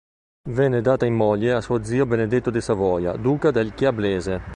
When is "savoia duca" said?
2.59-3.51